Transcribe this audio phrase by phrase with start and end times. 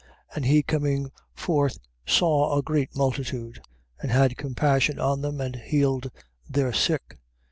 [0.31, 0.35] 14:14.
[0.37, 3.61] And he coming forth saw a great multitude,
[3.99, 6.09] and had compassion on them, and healed
[6.49, 7.19] their sick.